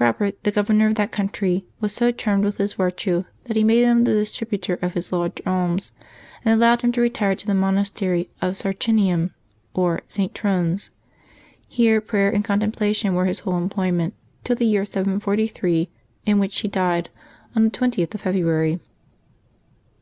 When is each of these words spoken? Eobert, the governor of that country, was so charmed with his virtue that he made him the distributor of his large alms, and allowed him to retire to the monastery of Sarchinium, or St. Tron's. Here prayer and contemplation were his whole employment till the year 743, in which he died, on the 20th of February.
Eobert, 0.00 0.32
the 0.44 0.50
governor 0.50 0.86
of 0.86 0.94
that 0.94 1.12
country, 1.12 1.66
was 1.78 1.92
so 1.92 2.10
charmed 2.10 2.42
with 2.42 2.56
his 2.56 2.72
virtue 2.72 3.24
that 3.44 3.54
he 3.54 3.62
made 3.62 3.82
him 3.82 4.04
the 4.04 4.14
distributor 4.14 4.78
of 4.80 4.94
his 4.94 5.12
large 5.12 5.42
alms, 5.44 5.92
and 6.42 6.54
allowed 6.54 6.80
him 6.80 6.90
to 6.90 7.02
retire 7.02 7.34
to 7.34 7.46
the 7.46 7.52
monastery 7.52 8.30
of 8.40 8.54
Sarchinium, 8.56 9.34
or 9.74 10.00
St. 10.08 10.34
Tron's. 10.34 10.90
Here 11.68 12.00
prayer 12.00 12.30
and 12.30 12.42
contemplation 12.42 13.12
were 13.12 13.26
his 13.26 13.40
whole 13.40 13.58
employment 13.58 14.14
till 14.42 14.56
the 14.56 14.64
year 14.64 14.86
743, 14.86 15.90
in 16.24 16.38
which 16.38 16.60
he 16.60 16.68
died, 16.68 17.10
on 17.54 17.64
the 17.64 17.70
20th 17.70 18.14
of 18.14 18.22
February. 18.22 18.80